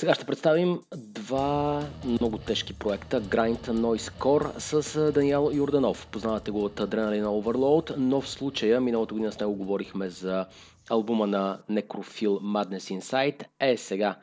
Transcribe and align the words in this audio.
Сега 0.00 0.14
ще 0.14 0.24
представим 0.24 0.80
два 0.96 1.84
много 2.04 2.38
тежки 2.38 2.72
проекта. 2.72 3.22
Grind 3.22 3.60
Noise 3.60 4.12
Core 4.18 4.58
с 4.58 5.12
Даниел 5.12 5.50
Йорданов. 5.52 6.06
Познавате 6.06 6.50
го 6.50 6.64
от 6.64 6.80
Adrenaline 6.80 7.24
Overload, 7.24 7.94
но 7.96 8.20
в 8.20 8.28
случая 8.28 8.80
миналата 8.80 9.14
година 9.14 9.32
с 9.32 9.40
него 9.40 9.54
говорихме 9.54 10.08
за 10.08 10.46
албума 10.90 11.26
на 11.26 11.60
Necrophil 11.70 12.28
Madness 12.28 13.00
Inside. 13.00 13.44
Е, 13.60 13.76
сега 13.76 14.16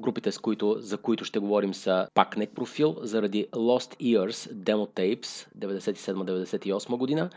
групите, 0.00 0.32
с 0.32 0.38
които, 0.38 0.76
за 0.78 0.98
които 0.98 1.24
ще 1.24 1.38
говорим 1.38 1.74
са 1.74 2.08
пак 2.14 2.36
Necrophil 2.36 3.04
заради 3.04 3.46
Lost 3.52 3.96
Years 4.00 4.52
Demo 4.52 4.86
Tapes 4.94 5.48
97-98 5.58 6.96
година 6.96 7.30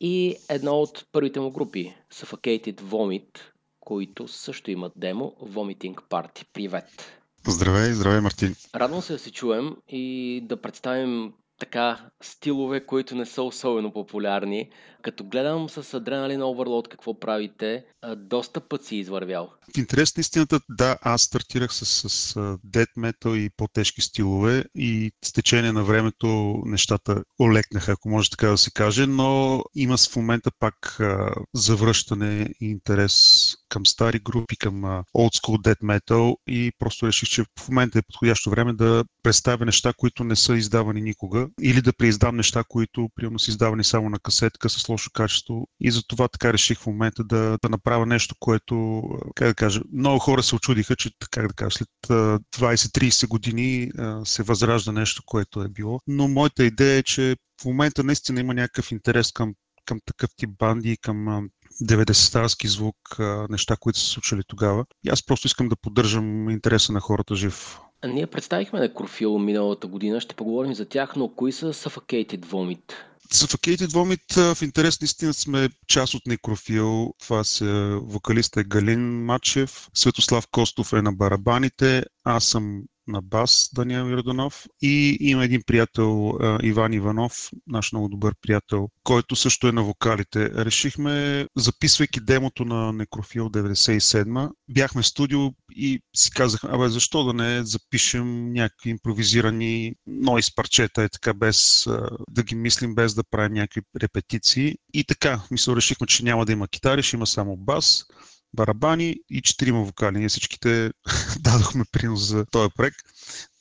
и 0.00 0.36
една 0.50 0.72
от 0.72 1.06
първите 1.12 1.40
му 1.40 1.50
групи 1.50 1.94
Suffocated 2.14 2.80
Vomit, 2.80 3.38
които 3.80 4.28
също 4.28 4.70
имат 4.70 4.92
демо 4.96 5.34
Vomiting 5.42 5.94
Party. 5.94 6.46
Привет! 6.52 7.21
Здравей, 7.46 7.92
здравей, 7.92 8.20
Мартин. 8.20 8.54
Радвам 8.74 9.02
се 9.02 9.12
да 9.12 9.18
се 9.18 9.32
чуем 9.32 9.76
и 9.88 10.40
да 10.44 10.56
представим 10.56 11.32
така 11.58 12.10
стилове, 12.22 12.86
които 12.86 13.14
не 13.14 13.26
са 13.26 13.42
особено 13.42 13.92
популярни. 13.92 14.70
Като 15.02 15.24
гледам 15.24 15.68
с 15.68 15.82
Adrenaline 15.82 16.42
Overload 16.42 16.88
какво 16.88 17.20
правите, 17.20 17.84
доста 18.16 18.60
път 18.60 18.84
си 18.84 18.96
извървял. 18.96 19.50
В 19.74 19.78
интерес 19.78 20.16
на 20.16 20.20
истината, 20.20 20.60
да, 20.68 20.98
аз 21.02 21.22
стартирах 21.22 21.74
с, 21.74 22.08
с 22.08 22.34
dead 22.66 22.86
metal 22.98 23.36
и 23.36 23.50
по-тежки 23.56 24.00
стилове 24.00 24.64
и 24.74 25.12
с 25.24 25.32
течение 25.32 25.72
на 25.72 25.84
времето 25.84 26.62
нещата 26.64 27.22
олекнаха, 27.40 27.92
ако 27.92 28.08
може 28.08 28.30
така 28.30 28.48
да 28.48 28.58
се 28.58 28.70
каже, 28.70 29.06
но 29.06 29.62
има 29.74 29.96
в 29.96 30.16
момента 30.16 30.50
пак 30.58 30.98
завръщане 31.54 32.48
и 32.60 32.66
интерес 32.66 33.46
към 33.68 33.86
стари 33.86 34.18
групи, 34.18 34.56
към 34.56 34.82
old 35.16 35.40
school 35.40 35.56
dead 35.56 35.80
metal 35.80 36.36
и 36.46 36.72
просто 36.78 37.06
реших, 37.06 37.28
че 37.28 37.44
в 37.58 37.68
момента 37.68 37.98
е 37.98 38.02
подходящо 38.02 38.50
време 38.50 38.72
да 38.72 39.04
представя 39.22 39.64
неща, 39.64 39.92
които 39.96 40.24
не 40.24 40.36
са 40.36 40.56
издавани 40.56 41.00
никога 41.00 41.48
или 41.62 41.82
да 41.82 41.92
преиздам 41.92 42.36
неща, 42.36 42.64
които 42.68 43.08
примерно 43.14 43.38
са 43.38 43.50
издавани 43.50 43.84
само 43.84 44.10
на 44.10 44.18
касетка 44.18 44.70
с 44.70 44.88
лошо 44.92 45.10
качество. 45.12 45.68
И 45.80 45.90
за 45.90 46.02
това 46.08 46.28
така 46.28 46.52
реших 46.52 46.78
в 46.78 46.86
момента 46.86 47.24
да, 47.24 47.58
да 47.62 47.68
направя 47.68 48.06
нещо, 48.06 48.34
което, 48.40 49.02
как 49.34 49.48
да 49.48 49.54
кажа, 49.54 49.80
много 49.92 50.18
хора 50.18 50.42
се 50.42 50.54
очудиха, 50.54 50.96
че 50.96 51.10
как 51.30 51.48
да 51.48 51.54
кажа, 51.54 51.70
след 51.70 51.88
20-30 52.08 53.28
години 53.28 53.90
се 54.24 54.42
възражда 54.42 54.92
нещо, 54.92 55.22
което 55.26 55.62
е 55.62 55.68
било. 55.68 56.00
Но 56.06 56.28
моята 56.28 56.64
идея 56.64 56.98
е, 56.98 57.02
че 57.02 57.36
в 57.62 57.64
момента 57.64 58.04
наистина 58.04 58.40
има 58.40 58.54
някакъв 58.54 58.92
интерес 58.92 59.32
към 59.32 59.54
към 59.84 60.00
такъв 60.06 60.30
тип 60.36 60.50
банди, 60.58 60.96
към 60.96 61.48
90-тарски 61.84 62.66
звук, 62.66 62.96
неща, 63.48 63.76
които 63.80 63.98
са 63.98 64.06
случили 64.06 64.42
тогава. 64.46 64.84
И 65.04 65.08
аз 65.08 65.26
просто 65.26 65.46
искам 65.46 65.68
да 65.68 65.76
поддържам 65.76 66.50
интереса 66.50 66.92
на 66.92 67.00
хората 67.00 67.36
жив. 67.36 67.78
Ние 68.08 68.26
представихме 68.26 68.80
на 68.80 68.94
Крофил 68.94 69.38
миналата 69.38 69.86
година, 69.86 70.20
ще 70.20 70.34
поговорим 70.34 70.74
за 70.74 70.84
тях, 70.84 71.16
но 71.16 71.28
кои 71.28 71.52
са 71.52 71.74
Suffocated 71.74 72.46
Vomit? 72.46 72.92
Suffocated 73.32 73.86
Vomit 73.86 74.54
в 74.54 74.62
интерес 74.62 75.00
наистина 75.00 75.34
сме 75.34 75.68
част 75.86 76.14
от 76.14 76.26
Некрофил. 76.26 77.14
Това 77.20 77.44
са 77.44 77.98
вокалиста 78.02 78.60
е 78.60 78.64
Галин 78.64 79.24
Мачев, 79.24 79.88
Светослав 79.94 80.46
Костов 80.50 80.92
е 80.92 81.02
на 81.02 81.12
барабаните, 81.12 82.04
аз 82.24 82.44
съм 82.44 82.82
на 83.06 83.22
бас 83.22 83.68
Даниел 83.74 84.10
Йорданов 84.10 84.66
и 84.82 85.16
има 85.20 85.44
един 85.44 85.62
приятел 85.66 86.38
Иван 86.62 86.92
Иванов, 86.92 87.50
наш 87.66 87.92
много 87.92 88.08
добър 88.08 88.34
приятел, 88.42 88.88
който 89.04 89.36
също 89.36 89.68
е 89.68 89.72
на 89.72 89.82
вокалите. 89.82 90.50
Решихме, 90.50 91.46
записвайки 91.56 92.20
демото 92.20 92.64
на 92.64 92.92
Некрофил 92.92 93.50
97, 93.50 94.50
бяхме 94.68 95.02
в 95.02 95.06
студио 95.06 95.40
и 95.76 96.00
си 96.16 96.30
казахме, 96.30 96.70
абе 96.72 96.88
защо 96.88 97.24
да 97.24 97.32
не 97.32 97.64
запишем 97.64 98.52
някакви 98.52 98.90
импровизирани 98.90 99.94
нойс 100.06 100.54
парчета, 100.54 101.02
е 101.02 101.08
така 101.08 101.34
без 101.34 101.88
да 102.30 102.42
ги 102.42 102.54
мислим, 102.54 102.94
без 102.94 103.14
да 103.14 103.24
правим 103.30 103.52
някакви 103.52 103.80
репетиции. 104.02 104.74
И 104.94 105.04
така, 105.04 105.40
мисля, 105.50 105.76
решихме, 105.76 106.06
че 106.06 106.24
няма 106.24 106.46
да 106.46 106.52
има 106.52 106.68
китари, 106.68 107.02
ще 107.02 107.16
има 107.16 107.26
само 107.26 107.56
бас 107.56 108.04
барабани 108.54 109.16
и 109.30 109.42
четирима 109.42 109.84
вокали. 109.84 110.18
Ние 110.18 110.28
всичките 110.28 110.90
дадохме 111.40 111.84
принос 111.92 112.20
за 112.20 112.46
този 112.46 112.70
проект. 112.76 112.96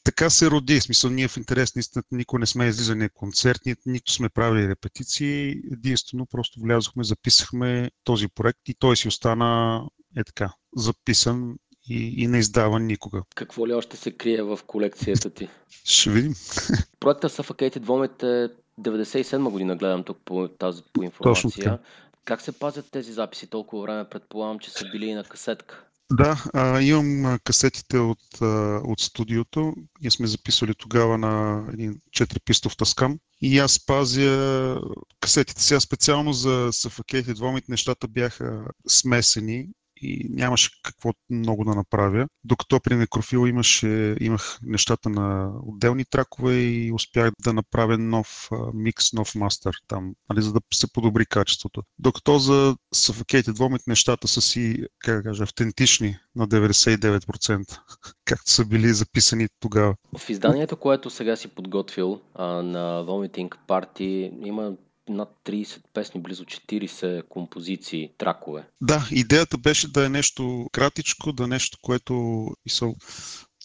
Така 0.03 0.29
се 0.29 0.51
роди. 0.51 0.79
В 0.79 0.83
смисъл, 0.83 1.11
ние 1.11 1.27
в 1.27 1.37
интерес 1.37 1.75
наистина 1.75 2.03
никога 2.11 2.39
не 2.39 2.45
сме 2.45 2.67
излизали 2.67 2.97
на 2.97 3.09
концерти, 3.09 3.75
нито 3.85 4.11
сме 4.11 4.29
правили 4.29 4.67
репетиции. 4.67 5.49
Единствено 5.71 6.25
просто 6.25 6.59
влязохме, 6.59 7.03
записахме 7.03 7.91
този 8.03 8.27
проект 8.27 8.69
и 8.69 8.73
той 8.73 8.97
си 8.97 9.07
остана 9.07 9.81
е 10.17 10.23
така, 10.23 10.53
записан 10.75 11.55
и, 11.89 12.23
и 12.23 12.27
не 12.27 12.39
издава 12.39 12.79
никога. 12.79 13.23
Какво 13.35 13.67
ли 13.67 13.73
още 13.73 13.97
се 13.97 14.11
крие 14.11 14.41
в 14.41 14.59
колекцията 14.67 15.29
ти? 15.29 15.49
Ще 15.83 16.09
видим. 16.09 16.33
Проекта 16.99 17.29
Suffocated 17.29 17.79
Vomit 17.79 18.23
е 18.23 18.53
97 18.81 19.49
година, 19.49 19.75
гледам 19.75 20.03
тук 20.03 20.17
по, 20.25 20.47
тази, 20.47 20.83
по 20.93 21.03
информация. 21.03 21.33
Точно 21.33 21.51
така. 21.51 21.79
Как 22.25 22.41
се 22.41 22.51
пазят 22.51 22.91
тези 22.91 23.13
записи 23.13 23.47
толкова 23.47 23.83
време? 23.83 24.09
Предполагам, 24.09 24.59
че 24.59 24.71
са 24.71 24.85
били 24.91 25.05
и 25.05 25.13
на 25.13 25.23
касетка. 25.23 25.85
Да, 26.13 26.43
а, 26.53 26.81
имам 26.81 27.39
касетите 27.43 27.97
от, 27.97 28.41
от 28.83 28.99
студиото. 28.99 29.73
Ние 30.01 30.11
сме 30.11 30.27
записвали 30.27 30.75
тогава 30.75 31.17
на 31.17 31.65
един 31.73 32.01
4-пистов 32.17 32.77
таскам. 32.77 33.19
И 33.41 33.59
аз 33.59 33.85
пазя 33.85 34.77
касетите. 35.19 35.63
Сега 35.63 35.79
специално 35.79 36.33
за 36.33 36.69
Suffocated 36.71 37.33
Vomit 37.33 37.69
нещата 37.69 38.07
бяха 38.07 38.65
смесени 38.87 39.67
и 40.01 40.27
нямаше 40.29 40.69
какво 40.83 41.11
много 41.29 41.63
да 41.63 41.75
направя. 41.75 42.27
Докато 42.43 42.79
при 42.79 42.95
Некрофил 42.95 43.47
имаше, 43.47 44.15
имах 44.19 44.59
нещата 44.63 45.09
на 45.09 45.51
отделни 45.63 46.05
тракове 46.05 46.53
и 46.53 46.91
успях 46.93 47.31
да 47.43 47.53
направя 47.53 47.97
нов 47.97 48.49
микс, 48.73 49.13
нов 49.13 49.35
мастър 49.35 49.75
там, 49.87 50.13
нали, 50.29 50.41
за 50.41 50.53
да 50.53 50.59
се 50.73 50.93
подобри 50.93 51.25
качеството. 51.25 51.83
Докато 51.99 52.39
за 52.39 52.75
Suffocated 52.95 53.51
Vomit 53.51 53.81
нещата 53.87 54.27
са 54.27 54.41
си, 54.41 54.85
как 54.99 55.17
да 55.17 55.23
кажа, 55.23 55.43
автентични 55.43 56.17
на 56.35 56.47
99%, 56.47 57.79
както 58.25 58.51
са 58.51 58.65
били 58.65 58.93
записани 58.93 59.47
тогава. 59.59 59.95
В 60.17 60.29
изданието, 60.29 60.77
което 60.77 61.09
сега 61.09 61.35
си 61.35 61.47
подготвил 61.47 62.21
а, 62.35 62.45
на 62.45 63.03
Vomiting 63.05 63.51
Party, 63.67 64.31
има 64.45 64.73
над 65.11 65.29
30 65.45 65.81
песни, 65.93 66.21
близо 66.21 66.45
40 66.45 67.27
композиции, 67.27 68.11
тракове. 68.17 68.67
Да, 68.81 69.07
идеята 69.11 69.57
беше 69.57 69.91
да 69.91 70.05
е 70.05 70.09
нещо 70.09 70.65
кратичко, 70.71 71.33
да 71.33 71.43
е 71.43 71.47
нещо, 71.47 71.77
което 71.81 72.45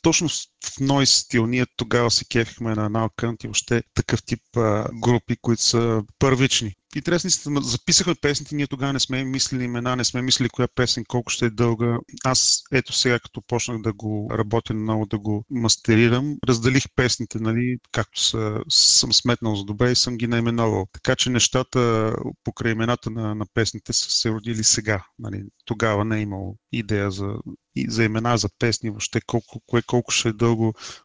точно 0.03 0.29
в 0.65 0.81
нойс 0.81 1.11
стил. 1.11 1.47
Ние 1.47 1.67
тогава 1.77 2.11
се 2.11 2.25
кефихме 2.25 2.75
на 2.75 2.91
Now 2.91 3.45
и 3.45 3.47
въобще 3.47 3.83
такъв 3.95 4.23
тип 4.23 4.41
а, 4.57 4.89
групи, 4.93 5.37
които 5.37 5.63
са 5.63 6.03
първични. 6.19 6.75
Интересни 6.97 7.31
са, 7.31 7.51
записахме 7.63 8.15
песните, 8.15 8.55
ние 8.55 8.67
тогава 8.67 8.93
не 8.93 9.01
сме 9.01 9.25
мислили 9.25 9.65
имена, 9.65 9.97
не 9.97 10.05
сме 10.05 10.23
мислили 10.23 10.49
коя 10.49 10.69
песен 10.75 11.05
колко 11.09 11.31
ще 11.31 11.47
е 11.47 11.51
дълга. 11.51 11.99
Аз 12.25 12.63
ето 12.73 12.93
сега, 12.93 13.19
като 13.19 13.43
почнах 13.43 13.83
да 13.83 13.93
го 13.93 14.29
работя 14.33 14.75
много, 14.75 15.07
да 15.07 15.19
го 15.19 15.45
мастерирам, 15.51 16.37
разделих 16.49 16.85
песните, 16.97 17.39
нали, 17.39 17.77
както 17.93 18.23
са, 18.23 18.61
съм 18.69 19.13
сметнал 19.13 19.57
за 19.57 19.65
добре 19.65 19.91
и 19.91 19.97
съм 19.97 20.17
ги 20.17 20.27
наименовал. 20.27 20.87
Така 20.93 21.17
че 21.17 21.31
нещата 21.31 22.13
покрай 22.45 22.73
имената 22.73 23.11
на, 23.11 23.35
на 23.35 23.47
песните 23.55 23.93
са 23.93 24.11
се 24.11 24.31
родили 24.31 24.65
сега. 24.65 25.05
Нали. 25.19 25.43
Тогава 25.65 26.05
не 26.05 26.19
е 26.19 26.21
имало 26.21 26.57
идея 26.73 27.11
за, 27.11 27.35
за 27.89 28.05
имена, 28.05 28.39
за 28.39 28.49
песни, 28.59 28.91
въобще 28.91 29.21
колко, 29.21 29.61
кое 29.67 29.83
колко 29.83 30.11
ще 30.11 30.29
е 30.29 30.33
дълго, 30.33 30.46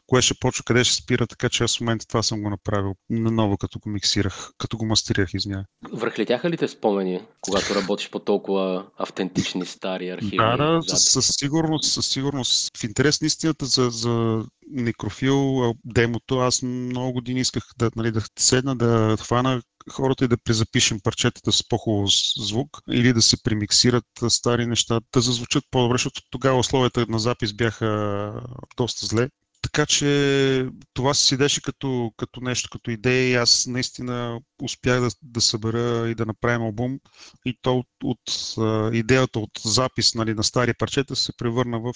кое 0.06 0.22
ще 0.22 0.34
почва, 0.40 0.64
къде 0.64 0.84
ще 0.84 0.96
спира, 0.96 1.26
така 1.26 1.48
че 1.48 1.64
аз 1.64 1.76
в 1.76 1.80
момента 1.80 2.06
това 2.06 2.22
съм 2.22 2.42
го 2.42 2.50
направил 2.50 2.94
наново, 3.10 3.56
като 3.56 3.78
го 3.78 3.90
миксирах, 3.90 4.50
като 4.58 4.76
го 4.76 4.86
мастерирах, 4.86 5.34
извиня. 5.34 5.64
Връхлетяха 5.92 6.50
ли 6.50 6.56
те 6.56 6.68
спомени, 6.68 7.20
когато 7.40 7.74
работиш 7.74 8.10
по 8.10 8.18
толкова 8.18 8.86
автентични 8.98 9.66
стари 9.66 10.08
архиви? 10.08 10.36
Да, 10.36 10.56
да, 10.56 10.82
със, 10.82 11.26
сигурност, 11.38 11.92
със 11.92 12.06
сигурност. 12.06 12.78
В 12.78 12.84
интерес 12.84 13.20
на 13.20 13.26
истината 13.26 13.66
за, 13.66 13.90
за 13.90 14.44
некрофил, 14.70 15.62
демото, 15.84 16.38
аз 16.38 16.62
много 16.62 17.12
години 17.12 17.40
исках 17.40 17.62
да, 17.78 17.90
нали, 17.96 18.10
да 18.10 18.22
седна, 18.38 18.76
да 18.76 19.16
хвана 19.20 19.62
хората 19.90 20.24
и 20.24 20.28
да 20.28 20.36
презапишем 20.36 21.00
парчетата 21.00 21.52
с 21.52 21.68
по-хубав 21.68 22.10
звук 22.36 22.78
или 22.90 23.12
да 23.12 23.22
се 23.22 23.42
премиксират 23.42 24.04
стари 24.28 24.66
неща, 24.66 25.00
да 25.12 25.20
зазвучат 25.20 25.64
по-добре, 25.70 25.94
защото 25.94 26.22
тогава 26.30 26.58
условията 26.58 27.06
на 27.08 27.18
запис 27.18 27.52
бяха 27.52 28.32
доста 28.76 29.06
зле. 29.06 29.28
Така 29.62 29.86
че 29.86 30.68
това 30.94 31.14
се 31.14 31.26
седеше 31.26 31.62
като, 31.62 32.12
като 32.16 32.40
нещо, 32.40 32.68
като 32.72 32.90
идея 32.90 33.30
и 33.30 33.34
аз 33.34 33.66
наистина 33.66 34.40
успях 34.62 35.00
да, 35.00 35.08
да 35.22 35.40
събера 35.40 36.10
и 36.10 36.14
да 36.14 36.26
направим 36.26 36.62
албум. 36.62 36.98
И 37.44 37.58
то 37.62 37.78
от, 37.78 37.86
от 38.04 38.54
идеята 38.94 39.38
от 39.38 39.50
запис 39.64 40.14
нали, 40.14 40.34
на 40.34 40.44
стари 40.44 40.74
парчета 40.74 41.16
се 41.16 41.36
превърна 41.36 41.80
в, 41.80 41.92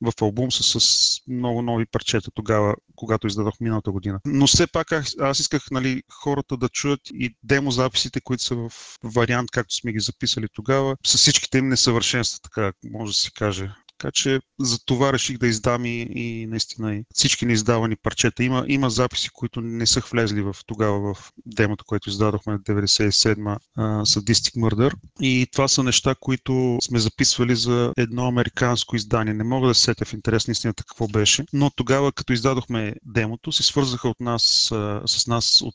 в 0.00 0.12
албум 0.22 0.52
с, 0.52 0.80
с 0.80 1.18
много 1.28 1.62
нови 1.62 1.86
парчета 1.86 2.30
тогава, 2.34 2.74
когато 2.96 3.26
издадох 3.26 3.60
миналата 3.60 3.90
година. 3.90 4.20
Но 4.26 4.46
все 4.46 4.66
пак 4.66 4.92
аз, 5.18 5.38
исках 5.40 5.70
нали, 5.70 6.02
хората 6.12 6.56
да 6.56 6.68
чуят 6.68 7.00
и 7.14 7.36
демо 7.42 7.70
записите, 7.70 8.20
които 8.20 8.42
са 8.42 8.54
в 8.54 8.70
вариант, 9.04 9.50
както 9.50 9.74
сме 9.74 9.92
ги 9.92 10.00
записали 10.00 10.46
тогава, 10.52 10.96
с 11.06 11.16
всичките 11.16 11.58
им 11.58 11.68
несъвършенства, 11.68 12.40
така 12.42 12.72
може 12.84 13.12
да 13.12 13.18
се 13.18 13.30
каже 13.30 13.70
Така 14.00 14.12
че 14.12 14.40
за 14.60 14.78
това 14.84 15.12
реших 15.12 15.38
да 15.38 15.46
издам 15.46 15.84
и, 15.84 16.06
и 16.10 16.46
наистина 16.46 16.94
и 16.94 17.04
всички 17.14 17.46
неиздавани 17.46 17.96
парчета. 17.96 18.44
Има, 18.44 18.64
има 18.68 18.90
записи, 18.90 19.28
които 19.32 19.60
не 19.60 19.86
са 19.86 20.02
влезли 20.12 20.42
в 20.42 20.56
тогава 20.66 21.14
в 21.14 21.32
демото, 21.46 21.84
което 21.84 22.08
издадохме 22.08 22.56
в 22.56 22.60
97-ма 22.60 23.58
Sadistic 23.78 24.56
Murder. 24.56 24.92
И 25.20 25.46
това 25.52 25.68
са 25.68 25.82
неща, 25.82 26.14
които 26.20 26.78
сме 26.82 26.98
записвали 26.98 27.56
за 27.56 27.92
едно 27.96 28.26
американско 28.26 28.96
издание. 28.96 29.34
Не 29.34 29.44
мога 29.44 29.68
да 29.68 29.74
се 29.74 29.82
сетя 29.82 30.04
в 30.04 30.12
интерес 30.12 30.48
на 30.48 30.52
истината 30.52 30.84
какво 30.84 31.08
беше, 31.08 31.44
но 31.52 31.70
тогава, 31.70 32.12
като 32.12 32.32
издадохме 32.32 32.94
демото, 33.04 33.52
се 33.52 33.62
свързаха 33.62 34.08
от 34.08 34.20
нас, 34.20 34.42
с 35.06 35.26
нас 35.26 35.62
от 35.62 35.74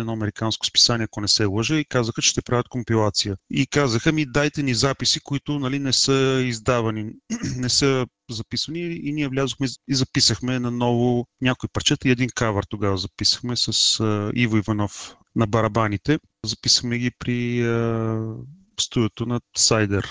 едно 0.00 0.12
американско 0.12 0.66
списание, 0.66 1.04
ако 1.04 1.20
не 1.20 1.28
се 1.28 1.44
лъжа, 1.44 1.76
и 1.76 1.84
казаха, 1.84 2.22
че 2.22 2.30
ще 2.30 2.42
правят 2.42 2.68
компилация. 2.68 3.36
И 3.50 3.66
казаха 3.66 4.12
ми, 4.12 4.26
дайте 4.26 4.62
ни 4.62 4.74
записи, 4.74 5.20
които 5.20 5.58
нали, 5.58 5.78
не 5.78 5.92
са 5.92 6.42
издавани, 6.44 7.12
не 7.56 7.68
са 7.68 8.06
записвани 8.30 8.80
и 8.80 9.12
ние 9.12 9.28
влязохме 9.28 9.66
и 9.88 9.94
записахме 9.94 10.58
на 10.58 10.70
ново 10.70 11.26
някои 11.40 11.68
парчета 11.72 12.08
и 12.08 12.10
един 12.10 12.28
кавър 12.34 12.64
тогава 12.68 12.98
записахме 12.98 13.56
с 13.56 13.72
uh, 13.72 14.32
Иво 14.34 14.56
Иванов 14.56 15.16
на 15.36 15.46
барабаните. 15.46 16.18
Записахме 16.44 16.98
ги 16.98 17.10
при 17.18 17.60
uh, 17.62 18.36
студиото 18.80 19.26
на 19.26 19.40
Сайдер 19.56 20.08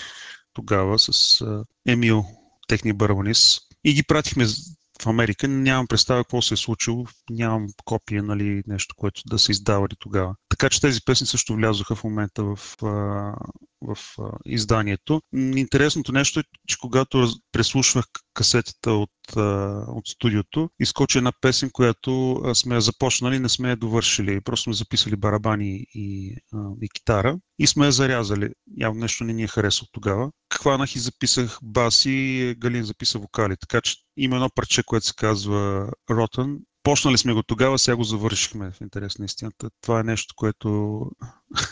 тогава 0.53 0.99
с 0.99 1.11
uh, 1.39 1.63
Емил, 1.87 2.25
техния 2.67 2.93
барабанист. 2.93 3.61
И 3.83 3.93
ги 3.93 4.03
пратихме 4.03 4.45
в 5.01 5.07
Америка. 5.07 5.47
Нямам 5.47 5.87
представа 5.87 6.23
какво 6.23 6.41
се 6.41 6.53
е 6.53 6.57
случило, 6.57 7.05
нямам 7.29 7.67
копия, 7.85 8.23
нали, 8.23 8.63
нещо, 8.67 8.95
което 8.97 9.21
да 9.25 9.39
се 9.39 9.51
издавали 9.51 9.93
тогава. 9.99 10.35
Така 10.49 10.69
че 10.69 10.81
тези 10.81 10.99
песни 11.05 11.27
също 11.27 11.55
влязоха 11.55 11.95
в 11.95 12.03
момента 12.03 12.43
в, 12.43 12.75
в 13.81 13.97
изданието. 14.45 15.21
Интересното 15.33 16.11
нещо 16.11 16.39
е, 16.39 16.43
че 16.67 16.77
когато 16.77 17.27
преслушвах 17.51 18.05
касетата 18.33 18.91
от, 18.91 19.11
от 19.87 20.07
студиото, 20.07 20.69
изкочи 20.79 21.17
една 21.17 21.31
песен, 21.41 21.69
която 21.73 22.41
сме 22.53 22.75
я 22.75 22.81
започнали, 22.81 23.39
не 23.39 23.49
сме 23.49 23.69
я 23.69 23.75
довършили. 23.75 24.41
Просто 24.41 24.63
сме 24.63 24.73
записали 24.73 25.15
барабани 25.15 25.85
и, 25.93 26.35
и 26.81 26.89
китара 26.89 27.37
и 27.59 27.67
сме 27.67 27.85
я 27.85 27.91
зарязали. 27.91 28.49
Явно 28.77 28.99
нещо 28.99 29.23
не 29.23 29.33
ни 29.33 29.43
е 29.43 29.47
харесало 29.47 29.87
тогава. 29.91 30.31
Хванах 30.53 30.95
и 30.95 30.99
записах 30.99 31.59
баси, 31.63 32.55
Галин 32.57 32.83
записа 32.83 33.19
вокали. 33.19 33.55
Така 33.57 33.81
че 33.81 33.95
има 34.17 34.35
едно 34.35 34.49
парче, 34.55 34.83
което 34.83 35.05
се 35.05 35.13
казва 35.15 35.91
Rotten 36.09 36.57
Почнали 36.83 37.17
сме 37.17 37.33
го 37.33 37.43
тогава, 37.43 37.79
сега 37.79 37.95
го 37.95 38.03
завършихме 38.03 38.71
в 38.71 38.81
интерес 38.81 39.17
на 39.17 39.25
истината. 39.25 39.69
Това 39.81 39.99
е 39.99 40.03
нещо, 40.03 40.33
което 40.37 41.01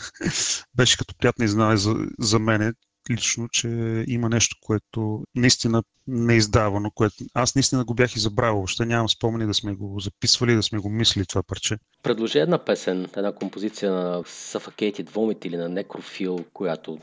беше 0.74 0.98
като 0.98 1.14
приятна 1.14 1.44
изненада 1.44 1.76
за, 1.76 1.94
за 2.18 2.38
мене 2.38 2.72
лично, 3.10 3.48
че 3.48 3.68
има 4.08 4.28
нещо, 4.28 4.56
което 4.60 5.24
наистина 5.34 5.82
не 6.06 6.34
е 6.34 6.36
издавано, 6.36 6.90
което 6.90 7.14
аз 7.34 7.54
наистина 7.54 7.84
го 7.84 7.94
бях 7.94 8.16
и 8.16 8.20
забравил. 8.20 8.56
Въобще 8.56 8.86
нямам 8.86 9.08
спомени 9.08 9.46
да 9.46 9.54
сме 9.54 9.74
го 9.74 10.00
записвали, 10.00 10.54
да 10.54 10.62
сме 10.62 10.78
го 10.78 10.90
мислили 10.90 11.26
това 11.26 11.42
парче. 11.42 11.76
Предложи 12.02 12.38
една 12.38 12.64
песен, 12.64 13.08
една 13.16 13.32
композиция 13.32 13.92
на 13.92 14.22
Suffocated 14.24 15.10
Vomit 15.10 15.46
или 15.46 15.56
на 15.56 15.70
Necrophil, 15.70 16.44
която 16.52 16.98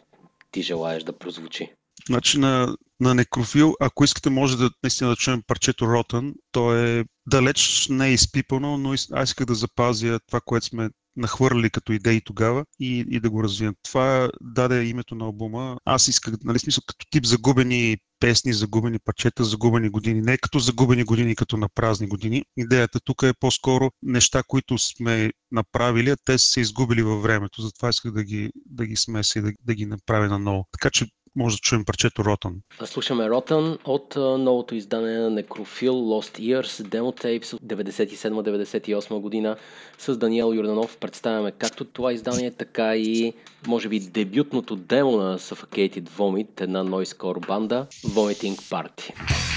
ти 0.51 0.61
желаеш 0.61 1.03
да 1.03 1.13
прозвучи. 1.17 1.73
Значи 2.07 2.39
на, 2.39 2.75
на 2.99 3.15
Некрофил, 3.15 3.73
ако 3.79 4.03
искате, 4.03 4.29
може 4.29 4.57
да 4.57 4.69
наистина 4.83 5.09
да 5.09 5.15
чуем 5.15 5.43
парчето 5.47 5.87
Ротън. 5.87 6.33
То 6.51 6.75
е 6.75 7.05
далеч 7.27 7.87
не 7.89 8.07
е 8.07 8.13
изпипано, 8.13 8.77
но 8.77 8.93
аз 9.11 9.29
исках 9.29 9.45
да 9.45 9.55
запазя 9.55 10.19
това, 10.27 10.41
което 10.45 10.65
сме 10.65 10.89
нахвърли 11.15 11.69
като 11.69 11.93
идеи 11.93 12.21
тогава 12.21 12.65
и, 12.79 13.05
и 13.09 13.19
да 13.19 13.29
го 13.29 13.43
развием. 13.43 13.73
Това 13.83 14.29
даде 14.41 14.83
името 14.83 15.15
на 15.15 15.25
албума. 15.25 15.77
Аз 15.85 16.07
исках, 16.07 16.33
нали, 16.43 16.59
смисъл, 16.59 16.83
като 16.87 17.05
тип 17.09 17.25
загубени 17.25 17.97
песни, 18.19 18.53
загубени 18.53 18.99
парчета, 18.99 19.43
загубени 19.43 19.89
години. 19.89 20.21
Не 20.21 20.37
като 20.37 20.59
загубени 20.59 21.03
години, 21.03 21.35
като 21.35 21.57
на 21.57 21.69
празни 21.75 22.07
години. 22.07 22.43
Идеята 22.57 22.99
тук 22.99 23.23
е 23.23 23.33
по-скоро 23.39 23.91
неща, 24.03 24.43
които 24.47 24.77
сме 24.77 25.31
направили, 25.51 26.09
а 26.09 26.17
те 26.25 26.37
са 26.37 26.47
се 26.47 26.61
изгубили 26.61 27.03
във 27.03 27.23
времето. 27.23 27.61
Затова 27.61 27.89
исках 27.89 28.11
да 28.11 28.23
ги, 28.23 28.51
да 28.65 28.85
ги 28.85 28.95
смеся 28.95 29.39
и 29.39 29.41
да, 29.41 29.51
да 29.61 29.73
ги 29.73 29.85
направя 29.85 30.29
наново. 30.29 30.67
Така 30.71 30.89
че 30.89 31.05
може 31.35 31.55
да 31.55 31.59
чуем 31.59 31.85
парчето 31.85 32.25
Ротън. 32.25 32.55
Слушаме 32.85 33.29
Ротън 33.29 33.77
от 33.85 34.15
новото 34.15 34.75
издание 34.75 35.17
на 35.17 35.29
Некрофил 35.29 35.93
Lost 35.93 36.39
Years, 36.39 36.65
Demo 36.65 37.23
Tapes 37.23 37.53
от 37.53 37.61
97-98 37.61 39.19
година 39.19 39.55
с 39.97 40.17
Даниел 40.17 40.53
Юрданов. 40.55 40.97
Представяме 40.97 41.51
както 41.51 41.85
това 41.85 42.13
издание, 42.13 42.51
така 42.51 42.95
и 42.95 43.33
може 43.67 43.89
би 43.89 43.99
дебютното 43.99 44.75
демо 44.75 45.17
на 45.17 45.39
Suffocated 45.39 46.09
Vomit, 46.09 46.61
една 46.61 46.83
noise 46.83 47.47
банда 47.47 47.87
Vomiting 48.05 48.55
Party. 48.55 49.54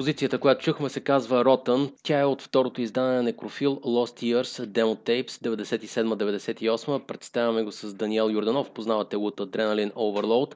Композицията, 0.00 0.38
която 0.38 0.64
чухме, 0.64 0.88
се 0.88 1.00
казва 1.00 1.44
Rotten. 1.44 1.92
Тя 2.02 2.20
е 2.20 2.24
от 2.24 2.42
второто 2.42 2.80
издание 2.80 3.16
на 3.16 3.22
Некрофил 3.22 3.76
Lost 3.76 4.22
Years 4.22 4.66
Demo 4.66 4.94
Tapes 5.06 5.30
97-98. 5.30 7.06
Представяме 7.06 7.62
го 7.62 7.72
с 7.72 7.94
Даниел 7.94 8.30
Юрданов, 8.30 8.70
познавате 8.70 9.16
от 9.16 9.40
Adrenaline 9.40 9.92
Overload. 9.92 10.54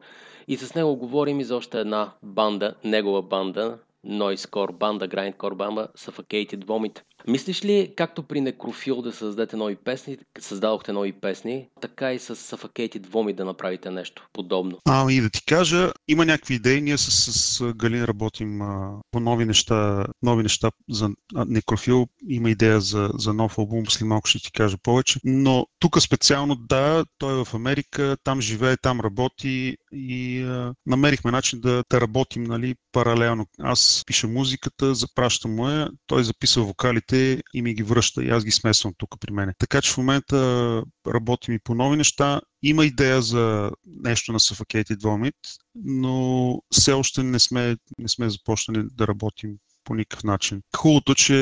И 0.48 0.56
с 0.56 0.74
него 0.74 0.96
говорим 0.96 1.40
и 1.40 1.44
за 1.44 1.56
още 1.56 1.80
една 1.80 2.12
банда, 2.22 2.74
негова 2.84 3.22
банда, 3.22 3.78
Noisecore 4.06 4.72
банда, 4.72 5.08
Grindcore 5.08 5.54
банда, 5.54 5.88
Suffocated 5.98 6.64
Vomit. 6.64 7.00
Мислиш 7.28 7.64
ли, 7.64 7.93
както 7.97 8.23
при 8.23 8.40
Некрофил 8.40 9.02
да 9.02 9.12
създадете 9.12 9.57
нови 9.57 9.76
песни, 9.76 10.19
създадохте 10.38 10.93
нови 10.93 11.12
песни, 11.12 11.69
така 11.81 12.12
и 12.12 12.19
с 12.19 12.37
Suffocated 12.37 13.07
Vomit 13.07 13.35
да 13.35 13.45
направите 13.45 13.90
нещо 13.90 14.28
подобно? 14.33 14.78
Ами 14.85 15.21
да 15.21 15.31
ти 15.31 15.45
кажа, 15.45 15.93
има 16.09 16.26
някакви 16.26 16.54
идеи. 16.54 16.81
Ние 16.81 16.99
с, 16.99 17.33
с 17.33 17.73
Галин 17.76 18.04
работим 18.04 18.62
а, 18.62 19.00
по 19.11 19.21
нови 19.21 19.45
неща, 19.45 20.07
нови 20.23 20.43
неща 20.43 20.71
за 20.90 21.11
Некрофил. 21.47 22.07
Има 22.28 22.50
идея 22.50 22.81
за, 22.81 23.11
за 23.14 23.33
нов 23.33 23.59
албум, 23.59 23.87
след 23.87 24.09
малко 24.09 24.28
ще 24.28 24.38
ти 24.38 24.52
кажа 24.52 24.76
повече. 24.83 25.21
Но 25.25 25.66
тук 25.78 26.02
специално, 26.02 26.57
да, 26.57 27.04
той 27.19 27.40
е 27.40 27.45
в 27.45 27.54
Америка, 27.54 28.16
там 28.25 28.40
живее, 28.40 28.76
там 28.76 29.00
работи 29.00 29.76
и 29.93 30.43
а, 30.43 30.75
намерихме 30.87 31.31
начин 31.31 31.61
да, 31.61 31.85
да 31.90 32.00
работим 32.00 32.45
нали, 32.45 32.75
паралелно. 32.93 33.47
Аз 33.61 34.02
пиша 34.07 34.28
музиката, 34.28 34.95
запращам 34.95 35.54
му 35.54 35.69
я, 35.69 35.90
той 36.07 36.25
записва 36.25 36.62
вокалите 36.62 37.13
идеите 37.14 37.42
и 37.54 37.62
ми 37.62 37.75
ги 37.75 37.83
връща 37.83 38.25
и 38.25 38.30
аз 38.30 38.44
ги 38.44 38.50
смесвам 38.50 38.92
тук 38.99 39.21
при 39.21 39.33
мен. 39.33 39.52
Така 39.59 39.83
че 39.83 39.92
в 39.92 39.97
момента 39.97 40.83
работим 41.06 41.54
и 41.54 41.59
по 41.59 41.75
нови 41.75 41.97
неща. 41.97 42.40
Има 42.62 42.85
идея 42.85 43.23
за 43.23 43.71
нещо 43.87 44.33
на 44.33 44.38
Suffocated 44.38 44.97
Vomit, 44.97 45.35
но 45.75 46.59
все 46.73 46.92
още 46.92 47.23
не 47.23 47.38
сме, 47.38 47.76
не 47.99 48.09
сме 48.09 48.30
започнали 48.30 48.87
да 48.92 49.06
работим 49.06 49.56
по 49.84 49.94
никакъв 49.94 50.24
начин. 50.24 50.60
Хубавото, 50.76 51.14
че 51.14 51.34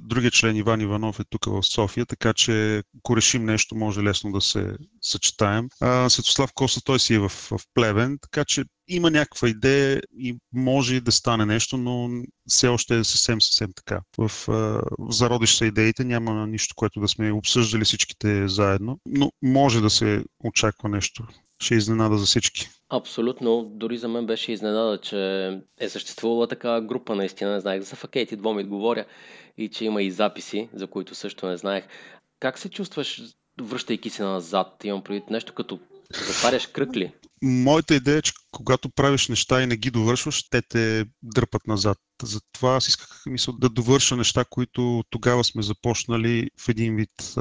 другия 0.00 0.30
член 0.30 0.56
Иван 0.56 0.80
Иванов 0.80 1.20
е 1.20 1.24
тук 1.30 1.44
в 1.44 1.62
София, 1.62 2.06
така 2.06 2.34
че 2.34 2.82
ако 2.98 3.16
решим 3.16 3.44
нещо, 3.44 3.76
може 3.76 4.02
лесно 4.02 4.32
да 4.32 4.40
се 4.40 4.76
съчетаем. 5.02 5.68
А, 5.80 6.08
Светослав 6.10 6.52
Коса, 6.54 6.80
той 6.84 6.98
си 6.98 7.14
е 7.14 7.18
в, 7.18 7.28
в 7.28 7.60
Плевен, 7.74 8.18
така 8.22 8.44
че 8.44 8.64
има 8.88 9.10
някаква 9.10 9.48
идея 9.48 10.02
и 10.18 10.36
може 10.52 10.94
и 10.94 11.00
да 11.00 11.12
стане 11.12 11.46
нещо, 11.46 11.76
но 11.76 12.22
все 12.48 12.68
още 12.68 12.98
е 12.98 13.04
съвсем, 13.04 13.40
съвсем 13.40 13.70
така. 13.76 14.00
В, 14.18 14.32
в 14.46 14.82
зародиш 15.10 15.54
са 15.54 15.66
идеите, 15.66 16.04
няма 16.04 16.46
нищо, 16.46 16.74
което 16.74 17.00
да 17.00 17.08
сме 17.08 17.32
обсъждали 17.32 17.84
всичките 17.84 18.48
заедно, 18.48 19.00
но 19.06 19.32
може 19.42 19.80
да 19.80 19.90
се 19.90 20.24
очаква 20.44 20.88
нещо. 20.88 21.26
Ще 21.62 21.74
изненада 21.74 22.18
за 22.18 22.26
всички. 22.26 22.68
Абсолютно. 22.90 23.70
Дори 23.74 23.98
за 23.98 24.08
мен 24.08 24.26
беше 24.26 24.52
изненада, 24.52 24.98
че 25.00 25.50
е 25.78 25.88
съществувала 25.88 26.48
такава 26.48 26.80
група, 26.80 27.16
наистина 27.16 27.52
не 27.52 27.60
знаех. 27.60 27.82
За 27.82 27.96
Факейти 27.96 28.36
Двомит 28.36 28.68
говоря 28.68 29.04
и 29.56 29.68
че 29.68 29.84
има 29.84 30.02
и 30.02 30.10
записи, 30.10 30.68
за 30.74 30.86
които 30.86 31.14
също 31.14 31.46
не 31.46 31.56
знаех. 31.56 31.84
Как 32.40 32.58
се 32.58 32.70
чувстваш, 32.70 33.22
връщайки 33.60 34.10
се 34.10 34.22
назад? 34.22 34.84
Имам 34.84 35.04
предвид 35.04 35.30
нещо 35.30 35.54
като 35.54 35.78
затваряш 36.26 36.66
кръг 36.66 36.96
ли? 36.96 37.12
Моята 37.42 37.94
идея 37.94 38.18
е, 38.18 38.22
че 38.22 38.32
когато 38.50 38.90
правиш 38.90 39.28
неща 39.28 39.62
и 39.62 39.66
не 39.66 39.76
ги 39.76 39.90
довършваш, 39.90 40.48
те 40.48 40.62
те 40.62 41.04
дърпат 41.22 41.66
назад. 41.66 41.98
Затова 42.22 42.76
аз 42.76 42.88
исках 42.88 43.22
мисъл, 43.26 43.54
да 43.58 43.68
довърша 43.68 44.16
неща, 44.16 44.44
които 44.50 45.04
тогава 45.10 45.44
сме 45.44 45.62
започнали 45.62 46.50
в 46.60 46.68
един 46.68 46.96
вид 46.96 47.34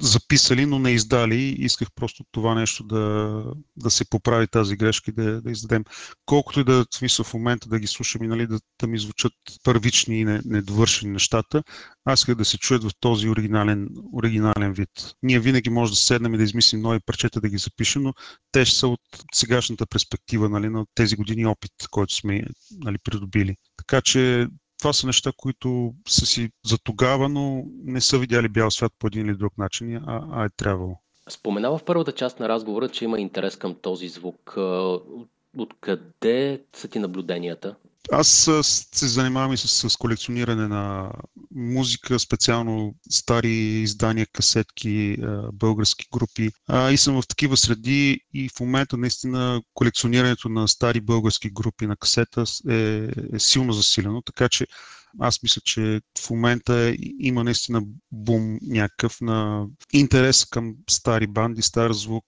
записали, 0.00 0.66
но 0.66 0.78
не 0.78 0.90
издали. 0.90 1.56
Исках 1.58 1.88
просто 1.94 2.24
това 2.30 2.54
нещо 2.54 2.84
да, 2.84 3.42
да 3.76 3.90
се 3.90 4.04
поправи 4.10 4.46
тази 4.46 4.76
грешка 4.76 5.10
и 5.10 5.14
да, 5.14 5.42
да 5.42 5.50
издадем. 5.50 5.84
Колкото 6.26 6.60
и 6.60 6.64
да 6.64 6.86
смисъл 6.94 7.24
в 7.24 7.34
момента 7.34 7.68
да 7.68 7.78
ги 7.78 7.86
слушам 7.86 8.22
и 8.22 8.28
нали, 8.28 8.46
да, 8.46 8.60
да 8.80 8.86
ми 8.86 8.98
звучат 8.98 9.32
първични 9.64 10.20
и 10.20 10.24
недовършени 10.24 11.12
нещата, 11.12 11.62
аз 12.04 12.20
исках 12.20 12.34
да 12.34 12.44
се 12.44 12.58
чуят 12.58 12.84
в 12.84 12.90
този 13.00 13.28
оригинален, 13.28 13.88
оригинален 14.12 14.72
вид. 14.72 15.14
Ние 15.22 15.40
винаги 15.40 15.70
може 15.70 15.92
да 15.92 15.96
седнем 15.96 16.34
и 16.34 16.38
да 16.38 16.44
измислим 16.44 16.80
нови 16.80 17.00
парчета, 17.06 17.40
да 17.40 17.48
ги 17.48 17.58
запишем, 17.58 18.02
но 18.02 18.14
те 18.52 18.64
ще 18.64 18.78
са 18.78 18.88
от 18.88 19.00
сегашната 19.34 19.86
перспектива 19.86 20.48
нали, 20.48 20.68
на 20.68 20.86
тези 20.94 21.16
години 21.16 21.46
опит, 21.46 21.72
който 21.90 22.14
сме 22.14 22.42
нали, 22.70 22.98
придобили. 23.04 23.56
Така 23.76 24.00
че 24.00 24.48
това 24.78 24.92
са 24.92 25.06
неща, 25.06 25.32
които 25.36 25.94
са 26.08 26.26
си 26.26 26.50
за 26.64 26.78
тогава, 26.78 27.28
но 27.28 27.64
не 27.84 28.00
са 28.00 28.18
видяли 28.18 28.48
бял 28.48 28.70
свят 28.70 28.92
по 28.98 29.06
един 29.06 29.26
или 29.26 29.36
друг 29.36 29.58
начин, 29.58 29.96
а, 29.96 30.26
а 30.32 30.44
е 30.44 30.48
трябвало. 30.56 30.96
Споменава 31.28 31.78
в 31.78 31.84
първата 31.84 32.12
част 32.12 32.40
на 32.40 32.48
разговора, 32.48 32.88
че 32.88 33.04
има 33.04 33.20
интерес 33.20 33.56
към 33.56 33.74
този 33.74 34.08
звук. 34.08 34.56
Откъде 35.58 36.62
са 36.72 36.88
ти 36.88 36.98
наблюденията? 36.98 37.76
Аз 38.12 38.50
се 38.92 39.08
занимавам 39.08 39.52
и 39.52 39.56
с, 39.56 39.90
с 39.90 39.96
колекциониране 39.96 40.68
на 40.68 41.12
музика, 41.54 42.18
специално 42.18 42.94
стари 43.10 43.52
издания, 43.82 44.26
касетки, 44.32 45.16
български 45.52 46.06
групи. 46.12 46.50
А, 46.68 46.90
и 46.90 46.96
съм 46.96 47.22
в 47.22 47.26
такива 47.28 47.56
среди 47.56 48.20
и 48.34 48.48
в 48.48 48.60
момента 48.60 48.96
наистина 48.96 49.62
колекционирането 49.74 50.48
на 50.48 50.68
стари 50.68 51.00
български 51.00 51.50
групи 51.50 51.86
на 51.86 51.96
касета 51.96 52.44
е, 52.70 53.08
е 53.32 53.38
силно 53.38 53.72
засилено, 53.72 54.22
така 54.22 54.48
че 54.48 54.66
аз 55.20 55.42
мисля, 55.42 55.60
че 55.64 56.00
в 56.20 56.30
момента 56.30 56.94
има 57.20 57.44
наистина 57.44 57.82
бум 58.12 58.58
някакъв 58.62 59.20
на 59.20 59.66
интерес 59.92 60.44
към 60.44 60.74
стари 60.90 61.26
банди, 61.26 61.62
стар 61.62 61.92
звук. 61.92 62.24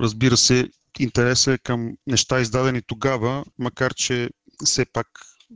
Разбира 0.00 0.36
се, 0.36 0.68
интересът 0.98 1.54
е 1.54 1.62
към 1.62 1.92
неща 2.06 2.40
издадени 2.40 2.82
тогава, 2.86 3.44
макар 3.58 3.94
че 3.94 4.28
все 4.64 4.84
пак 4.84 5.06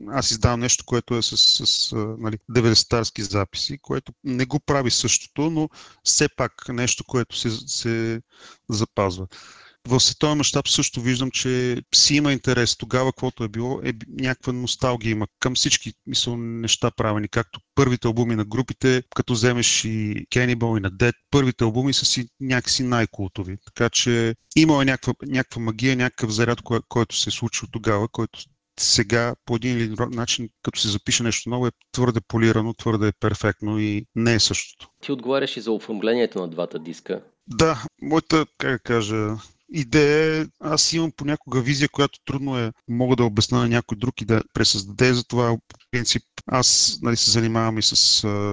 аз 0.07 0.31
издавам 0.31 0.59
нещо, 0.59 0.85
което 0.85 1.15
е 1.17 1.21
с, 1.21 1.37
с, 1.37 1.67
с 1.67 1.95
нали, 2.17 2.37
90-тарски 2.51 3.21
записи, 3.21 3.77
което 3.81 4.11
не 4.23 4.45
го 4.45 4.59
прави 4.59 4.91
същото, 4.91 5.49
но 5.49 5.69
все 6.03 6.29
пак 6.35 6.51
нещо, 6.69 7.03
което 7.03 7.37
се, 7.37 7.49
се 7.67 8.21
запазва. 8.69 9.27
В 9.87 9.99
световен 9.99 10.37
мащаб 10.37 10.67
също 10.67 11.01
виждам, 11.01 11.31
че 11.31 11.81
си 11.95 12.15
има 12.15 12.33
интерес 12.33 12.77
тогава, 12.77 13.11
каквото 13.11 13.43
е 13.43 13.47
било, 13.47 13.81
е 13.83 13.93
някаква 14.07 14.53
носталгия 14.53 15.11
има 15.11 15.27
към 15.39 15.55
всички 15.55 15.93
мисъл, 16.05 16.37
неща 16.37 16.91
правени, 16.91 17.29
както 17.29 17.59
първите 17.75 18.07
албуми 18.07 18.35
на 18.35 18.45
групите, 18.45 19.03
като 19.15 19.33
вземеш 19.33 19.85
и 19.85 20.25
Cannibal 20.31 20.77
и 20.77 20.81
на 20.81 20.91
Dead, 20.91 21.13
първите 21.31 21.63
албуми 21.63 21.93
са 21.93 22.05
си 22.05 22.27
някакси 22.39 22.83
най-култови. 22.83 23.57
Така 23.65 23.89
че 23.89 24.35
има 24.55 24.85
някаква, 24.85 25.13
някаква 25.21 25.61
магия, 25.61 25.95
някакъв 25.95 26.31
заряд, 26.31 26.61
кой, 26.61 26.79
който 26.89 27.15
се 27.15 27.29
е 27.29 27.33
случил 27.33 27.67
тогава, 27.71 28.07
който 28.07 28.39
сега 28.79 29.35
по 29.45 29.55
един 29.55 29.77
или 29.77 29.87
друг 29.87 30.15
начин, 30.15 30.49
като 30.63 30.79
се 30.79 30.87
запише 30.87 31.23
нещо 31.23 31.49
ново, 31.49 31.67
е 31.67 31.71
твърде 31.91 32.19
полирано, 32.27 32.73
твърде 32.73 33.11
перфектно 33.19 33.79
и 33.79 34.05
не 34.15 34.33
е 34.33 34.39
същото. 34.39 34.89
Ти 35.01 35.11
отговаряш 35.11 35.57
и 35.57 35.61
за 35.61 35.71
оформлението 35.71 36.39
на 36.39 36.47
двата 36.47 36.79
диска. 36.79 37.21
Да, 37.47 37.85
моята, 38.01 38.45
как 38.57 38.71
да 38.71 38.79
кажа, 38.79 39.35
идея 39.73 40.41
е, 40.41 40.45
аз 40.59 40.93
имам 40.93 41.11
понякога 41.17 41.61
визия, 41.61 41.89
която 41.89 42.19
трудно 42.25 42.59
е, 42.59 42.71
мога 42.87 43.15
да 43.15 43.23
обясна 43.23 43.59
на 43.59 43.67
някой 43.67 43.97
друг 43.97 44.21
и 44.21 44.25
да 44.25 44.43
пресъздаде, 44.53 45.13
затова 45.13 45.57
принцип 45.97 46.23
аз 46.51 46.99
нали, 47.01 47.17
се 47.17 47.31
занимавам 47.31 47.77
и 47.77 47.81
с, 47.81 47.95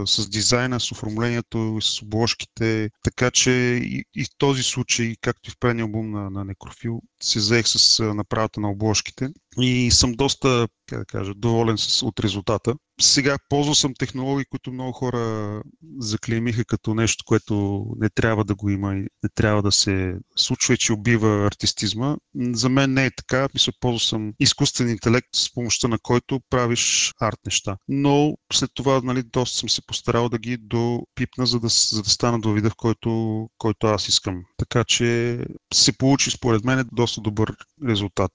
с 0.07 0.29
дизайна, 0.29 0.81
с 0.81 0.93
оформлението, 0.93 1.77
и 1.79 1.83
с 1.83 2.03
обложките, 2.03 2.91
така 3.03 3.31
че 3.31 3.51
и, 3.85 4.05
и 4.15 4.25
в 4.25 4.29
този 4.39 4.63
случай, 4.63 5.15
както 5.21 5.51
и 5.51 5.53
в 5.53 5.59
предния 5.61 5.85
албум 5.85 6.11
на, 6.11 6.31
на 6.31 6.45
Некрофил, 6.45 7.03
се 7.23 7.41
заех 7.41 7.69
с 7.69 8.05
направата 8.15 8.61
на 8.61 8.71
обложките 8.71 9.29
и 9.61 9.91
съм 9.91 10.13
доста, 10.13 10.69
как 10.87 10.99
да 10.99 11.05
кажа, 11.05 11.35
доволен 11.35 11.79
с, 11.79 12.03
от 12.03 12.21
резултата. 12.21 12.75
Сега 13.01 13.37
ползвал 13.49 13.75
съм 13.75 13.95
технологии, 13.99 14.45
които 14.45 14.73
много 14.73 14.93
хора 14.93 15.63
заклеймиха 15.99 16.65
като 16.65 16.95
нещо, 16.95 17.25
което 17.27 17.87
не 17.97 18.11
трябва 18.11 18.45
да 18.45 18.55
го 18.55 18.71
има 18.71 18.95
и 18.95 18.99
не 18.99 19.29
трябва 19.35 19.63
да 19.63 19.73
се 19.73 20.15
случва 20.37 20.75
и 20.75 20.79
че 20.79 20.93
убива 20.93 21.47
артистизма. 21.47 22.17
За 22.35 22.69
мен 22.69 22.93
не 22.93 23.07
е 23.07 23.11
така. 23.17 23.49
Мисля, 23.55 23.73
ползвал 23.81 23.99
съм 23.99 24.33
изкуствен 24.41 24.89
интелект, 24.89 25.29
с 25.35 25.55
помощта 25.55 25.89
на 25.89 25.99
който 26.03 26.41
правиш 26.51 27.13
арт 27.21 27.39
неща. 27.47 27.77
Но 27.89 28.37
след 28.53 28.71
това 28.75 29.01
нали, 29.05 29.23
доста 29.23 29.59
съм 29.59 29.69
се 29.69 29.87
постарал 29.87 30.29
да 30.29 30.39
ги 30.39 30.57
допипна, 30.57 31.47
за 31.47 31.61
да, 31.61 31.69
за 31.69 32.03
да 32.03 32.11
стана 32.11 32.41
до 32.41 32.53
вида, 32.53 32.71
в 32.71 32.77
който, 32.77 33.41
който 33.59 33.87
аз 33.87 34.09
искам. 34.09 34.45
Така 34.57 34.85
че 34.85 35.39
се 35.75 35.99
получи 35.99 36.31
според 36.31 36.65
мен 36.65 36.89
доста 36.93 37.21
добър 37.21 37.57
резултат. 37.89 38.33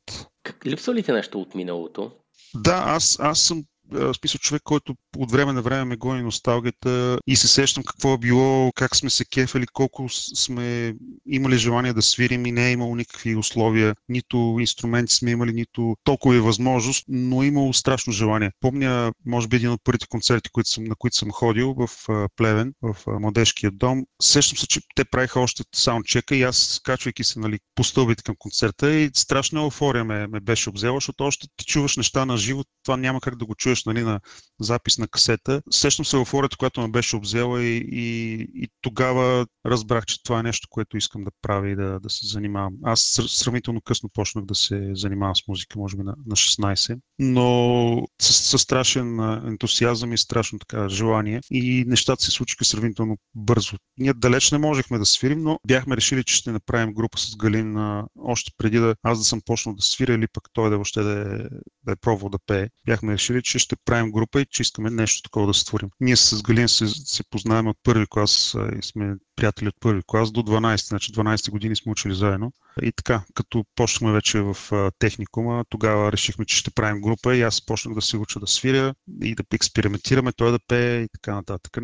Липсва 0.66 0.94
ли 0.94 1.04
ти 1.04 1.12
нещо 1.12 1.42
от 1.42 1.56
миналото? 1.56 2.12
Да, 2.56 2.84
аз, 2.86 3.20
аз 3.20 3.42
съм 3.42 3.64
смисъл 3.92 4.40
човек, 4.40 4.62
който 4.64 4.96
от 5.18 5.32
време 5.32 5.54
на 5.54 5.62
време 5.62 5.86
ме 5.86 5.96
гони 5.96 6.22
носталгията 6.22 7.20
и 7.28 7.36
се 7.36 7.48
сещам 7.48 7.84
какво 7.84 8.14
е 8.14 8.18
било, 8.18 8.72
как 8.76 8.96
сме 8.96 9.10
се 9.10 9.26
кефали, 9.26 9.68
колко 9.74 10.10
сме 10.10 10.96
имали 11.26 11.58
желание 11.58 11.94
да 11.94 12.02
свирим 12.02 12.46
и 12.46 12.52
не 12.52 12.68
е 12.68 12.72
имало 12.72 12.96
никакви 12.96 13.36
условия, 13.36 13.96
нито 14.10 14.58
инструменти 14.60 15.14
сме 15.14 15.32
имали, 15.32 15.54
нито 15.54 15.96
толкова 16.04 16.36
е 16.36 16.40
възможност, 16.40 17.06
но 17.08 17.44
е 17.44 17.46
имало 17.46 17.74
страшно 17.74 18.14
желание. 18.14 18.52
Помня, 18.60 19.12
може 19.26 19.48
би 19.48 19.56
един 19.56 19.72
от 19.72 19.84
първите 19.84 20.08
концерти, 20.08 20.50
които 20.50 20.70
съм, 20.70 20.84
на 20.84 20.96
които 20.96 21.18
съм 21.18 21.32
ходил 21.32 21.76
в 21.78 21.90
Плевен, 22.36 22.74
в 22.82 22.96
Младежкия 23.08 23.72
дом. 23.72 24.04
Сещам 24.22 24.58
се, 24.58 24.68
че 24.68 24.82
те 24.96 25.06
правиха 25.06 25.40
още 25.40 25.64
саундчека 25.76 26.36
и 26.36 26.44
аз, 26.44 26.58
скачвайки 26.58 27.24
се 27.24 27.40
нали, 27.40 27.60
по 27.76 27.84
стълбите 27.84 28.24
към 28.24 28.36
концерта 28.38 28.92
и 28.96 29.10
страшна 29.14 29.62
еуфория 29.62 30.04
ме, 30.06 30.28
ме 30.28 30.40
беше 30.40 30.70
обзела, 30.70 30.98
защото 30.98 31.24
още 31.24 31.48
ти 31.58 31.66
чуваш 31.66 31.98
неща 31.98 32.26
на 32.26 32.38
живо, 32.38 32.64
това 32.84 32.98
няма 32.98 33.22
как 33.22 33.36
да 33.36 33.46
го 33.46 33.56
чуеш 33.56 33.79
нали, 33.86 34.02
на 34.02 34.20
запис 34.60 34.98
на 34.98 35.08
касета. 35.08 35.62
Сещам 35.72 36.06
се 36.06 36.18
еуфорията, 36.18 36.58
която 36.58 36.82
ме 36.82 36.88
беше 36.88 37.16
обзела 37.16 37.64
и, 37.64 37.78
и, 37.92 38.34
и 38.56 38.68
тогава 38.82 39.48
разбрах, 39.66 40.06
че 40.06 40.24
това 40.24 40.40
е 40.40 40.44
нещо, 40.44 40.68
което 40.70 40.98
искам 40.98 41.24
да 41.24 41.32
правя 41.42 41.70
и 41.70 41.76
да, 41.76 42.00
да 42.00 42.10
се 42.10 42.28
занимавам. 42.28 42.74
Аз 42.84 43.20
сравнително 43.28 43.82
късно 43.82 44.10
почнах 44.14 44.46
да 44.46 44.56
се 44.56 44.92
занимавам 44.94 45.36
с 45.36 45.48
музика, 45.48 45.80
може 45.80 45.98
би 45.98 46.04
на, 46.04 46.16
на 46.26 46.36
16, 46.36 47.00
но 47.20 48.08
с, 48.22 48.34
с 48.34 48.60
страшен 48.60 49.20
ентусиазъм 49.48 50.14
и 50.14 50.18
страшно 50.18 50.60
така 50.60 50.90
желание 50.90 51.42
и 51.52 51.86
нещата 51.88 52.24
се 52.24 52.32
случиха 52.32 52.66
сравнително 52.66 53.18
бързо. 53.36 53.78
Ние 53.98 54.14
далеч 54.14 54.52
не 54.52 54.58
можехме 54.58 54.98
да 54.98 55.06
свирим, 55.06 55.44
но 55.44 55.60
бяхме 55.68 55.98
решили, 55.98 56.24
че 56.24 56.36
ще 56.36 56.52
направим 56.52 56.94
група 56.94 57.18
с 57.18 57.36
Галин 57.36 57.78
още 58.20 58.52
преди 58.58 58.80
да 58.80 58.96
аз 59.04 59.20
да 59.20 59.24
съм 59.24 59.42
почнал 59.46 59.76
да 59.76 59.82
свиря 59.82 60.14
или 60.14 60.28
пък 60.34 60.44
той 60.54 60.70
да 60.70 60.76
въобще 60.76 61.02
да 61.02 61.12
е, 61.12 61.38
да 61.84 61.92
е 61.92 61.96
пробвал 61.96 62.30
да 62.30 62.40
пее. 62.46 62.68
Бяхме 62.86 63.14
решили, 63.14 63.42
че 63.44 63.60
ще 63.60 63.69
правим 63.86 64.12
група 64.12 64.42
и 64.42 64.46
че 64.46 64.62
искаме 64.62 64.90
нещо 64.90 65.22
такова 65.22 65.48
да 65.48 65.54
створим. 65.54 65.90
Ние 66.00 66.16
с 66.16 66.42
Галин 66.42 66.70
се, 66.70 66.88
се 66.88 67.24
познаваме 67.24 67.70
от 67.70 67.78
първи 67.84 68.06
клас 68.10 68.56
и 68.80 68.86
сме 68.86 69.16
приятели 69.36 69.68
от 69.68 69.76
първи 69.80 70.02
клас 70.08 70.32
до 70.32 70.44
12, 70.44 70.88
значи 70.88 71.12
12 71.12 71.52
години 71.52 71.76
сме 71.76 71.92
учили 71.92 72.16
заедно. 72.16 72.52
И 72.82 72.92
така, 72.92 73.22
като 73.34 73.66
почнахме 73.76 74.12
вече 74.12 74.42
в 74.42 74.58
техникума, 75.00 75.66
тогава 75.70 76.12
решихме, 76.12 76.46
че 76.46 76.58
ще 76.58 76.72
правим 76.72 77.02
група 77.02 77.36
и 77.36 77.42
аз 77.42 77.66
почнах 77.66 77.96
да 77.96 78.02
се 78.02 78.18
уча 78.18 78.40
да 78.40 78.48
свиря 78.48 78.94
и 79.24 79.36
да 79.36 79.44
експериментираме, 79.54 80.32
той 80.32 80.52
да 80.52 80.60
пее 80.68 81.02
и 81.02 81.08
така 81.14 81.36
нататък. 81.36 81.78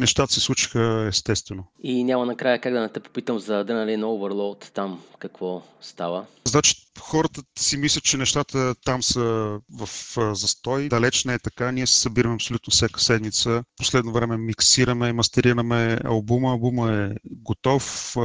Нещата 0.00 0.32
се 0.32 0.40
случиха 0.40 1.06
естествено. 1.08 1.64
И 1.82 2.04
няма 2.04 2.26
накрая 2.26 2.60
как 2.60 2.72
да 2.72 2.80
не 2.80 2.88
те 2.88 3.00
попитам 3.00 3.38
за 3.38 3.64
Adrenaline 3.64 4.04
Overload 4.04 4.72
там, 4.72 5.02
какво 5.18 5.62
става? 5.80 6.26
Значи, 6.44 6.74
хората 7.00 7.42
си 7.58 7.76
мислят, 7.76 8.04
че 8.04 8.16
нещата 8.16 8.74
там 8.84 9.02
са 9.02 9.58
в 9.78 9.88
застой. 10.34 10.88
Далеч 10.88 11.24
не 11.24 11.34
е 11.34 11.38
така. 11.38 11.72
Ние 11.72 11.86
се 11.86 12.00
събираме 12.00 12.34
абсолютно 12.34 12.70
всяка 12.70 13.00
седмица. 13.00 13.64
Последно 13.76 14.12
време 14.12 14.36
миксираме, 14.36 15.12
мастерираме 15.12 15.98
албума. 16.04 16.50
Албума 16.50 16.92
е 16.92 17.10
готов. 17.24 18.16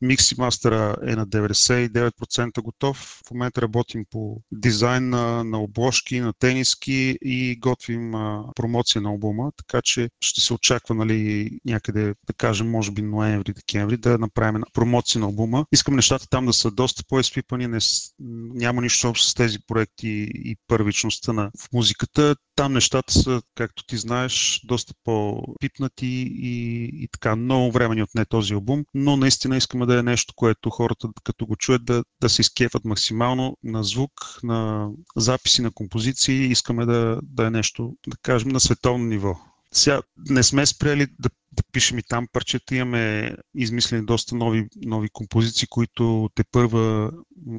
Микси 0.00 0.34
мастера 0.38 0.96
е 1.06 1.16
на 1.16 1.26
99% 1.26 2.62
готов. 2.62 3.20
В 3.26 3.30
момента 3.30 3.62
работим 3.62 4.04
по 4.10 4.36
дизайн 4.52 5.08
на, 5.08 5.44
на 5.44 5.62
обложки, 5.62 6.20
на 6.20 6.32
тениски 6.32 7.18
и 7.22 7.56
готвим 7.56 8.12
промоция 8.56 9.02
на 9.02 9.08
албума, 9.08 9.52
така 9.56 9.82
че 9.82 10.10
ще 10.20 10.40
се 10.40 10.54
очаква 10.54 10.94
нали, 10.94 11.50
някъде, 11.64 12.14
да 12.26 12.32
кажем, 12.36 12.70
може 12.70 12.90
би 12.90 13.02
ноември, 13.02 13.52
декември, 13.52 13.96
да 13.96 14.18
направим 14.18 14.62
промоция 14.72 15.20
на 15.20 15.26
албума. 15.26 15.66
Искам 15.72 15.96
нещата 15.96 16.26
там 16.30 16.46
да 16.46 16.52
са 16.52 16.70
доста 16.70 17.04
по-изпипани, 17.08 17.66
не, 17.66 17.78
няма 18.18 18.82
нищо 18.82 19.08
общо 19.08 19.28
с 19.28 19.34
тези 19.34 19.58
проекти 19.66 20.30
и 20.34 20.56
първичността 20.68 21.32
на 21.32 21.50
в 21.58 21.72
музиката. 21.72 22.36
Там 22.54 22.72
нещата 22.72 23.12
са, 23.12 23.42
както 23.54 23.86
ти 23.86 23.96
знаеш, 23.96 24.60
доста 24.64 24.94
по-пипнати 25.04 26.06
и, 26.36 26.84
и 26.84 27.08
така 27.12 27.36
много 27.36 27.72
време 27.72 27.94
ни 27.94 28.02
отне 28.02 28.24
този 28.24 28.54
албум, 28.54 28.84
но 28.94 29.16
наистина 29.16 29.56
искаме 29.56 29.86
да 29.86 29.98
е 29.98 30.02
нещо, 30.02 30.34
което 30.36 30.70
хората 30.70 31.08
като 31.24 31.46
го 31.46 31.56
чуят 31.56 31.84
да, 31.84 32.04
да 32.20 32.28
се 32.28 32.42
изкефат 32.42 32.84
максимално 32.84 33.56
на 33.64 33.84
звук, 33.84 34.12
на 34.42 34.88
записи, 35.16 35.62
на 35.62 35.70
композиции. 35.70 36.50
Искаме 36.50 36.86
да, 36.86 37.20
да 37.22 37.46
е 37.46 37.50
нещо, 37.50 37.96
да 38.06 38.16
кажем, 38.22 38.48
на 38.48 38.60
световно 38.60 39.04
ниво. 39.04 39.36
Сега 39.72 40.02
не 40.28 40.42
сме 40.42 40.66
спрели 40.66 41.06
да, 41.18 41.28
да 41.52 41.62
пишем 41.72 41.98
и 41.98 42.02
там 42.02 42.26
парчета. 42.32 42.76
Имаме 42.76 43.36
измислени 43.54 44.06
доста 44.06 44.34
нови, 44.34 44.68
нови 44.76 45.08
композиции, 45.08 45.68
които 45.68 46.30
те 46.34 46.44
първа 46.44 47.12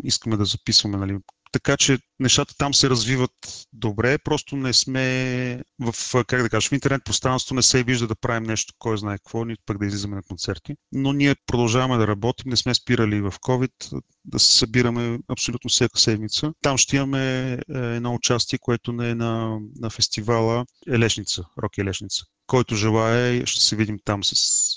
искаме 0.04 0.38
да 0.38 0.46
записваме. 0.46 0.98
Нали. 0.98 1.18
Така 1.52 1.78
че 1.78 2.00
нещата 2.20 2.56
там 2.58 2.74
се 2.74 2.90
развиват 2.90 3.66
добре, 3.74 4.18
просто 4.18 4.56
не 4.56 4.74
сме 4.74 5.64
в, 5.80 6.24
как 6.28 6.42
да 6.42 6.50
кажа, 6.50 6.70
в 6.70 6.72
интернет 6.72 7.04
пространството 7.06 7.54
не 7.54 7.62
се 7.62 7.84
вижда 7.84 8.08
да 8.08 8.16
правим 8.16 8.44
нещо, 8.44 8.74
кой 8.80 8.98
знае 8.98 9.18
какво, 9.18 9.46
нито 9.46 9.64
пък 9.66 9.78
да 9.78 9.86
излизаме 9.86 10.16
на 10.16 10.24
концерти. 10.24 10.76
Но 10.92 11.14
ние 11.14 11.36
продължаваме 11.46 11.98
да 11.98 12.08
работим, 12.08 12.50
не 12.50 12.58
сме 12.58 12.74
спирали 12.74 13.22
в 13.22 13.32
COVID, 13.32 14.02
да 14.26 14.40
се 14.40 14.58
събираме 14.58 15.20
абсолютно 15.28 15.70
всяка 15.70 16.00
седмица. 16.00 16.54
Там 16.62 16.78
ще 16.78 16.96
имаме 16.96 17.52
е, 17.54 17.60
едно 17.70 18.14
участие, 18.14 18.60
което 18.60 18.94
не 18.94 19.10
е 19.10 19.16
на, 19.16 19.60
на 19.80 19.90
фестивала 19.90 20.66
Елешница, 20.88 21.44
Рок 21.64 21.78
Елешница. 21.78 22.24
Който 22.48 22.76
желая, 22.76 23.46
ще 23.46 23.64
се 23.64 23.76
видим 23.76 24.00
там 24.06 24.24
с 24.24 24.34